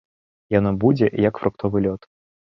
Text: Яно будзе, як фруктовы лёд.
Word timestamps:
Яно 0.55 0.71
будзе, 0.85 1.11
як 1.27 1.41
фруктовы 1.43 1.85
лёд. 1.89 2.11